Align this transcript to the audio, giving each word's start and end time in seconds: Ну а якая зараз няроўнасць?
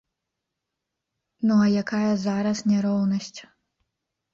Ну 1.51 1.59
а 1.67 1.69
якая 1.85 2.11
зараз 2.25 2.67
няроўнасць? 2.75 3.35